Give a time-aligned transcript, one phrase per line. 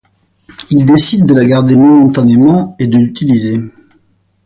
[0.71, 3.59] Ils décident de la garder momentanément et de l'utiliser.